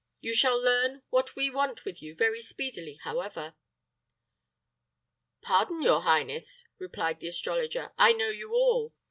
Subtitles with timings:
[0.19, 3.53] You shall learn what we want with you very speedily, however."
[5.43, 8.95] "Pardon, your highness," replied the astrologer; "I know you all.